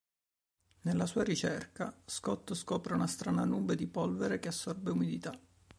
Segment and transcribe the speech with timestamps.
[0.81, 5.39] Nella sua ricerca, Scott scopre una strana nube di polvere che assorbe umidità.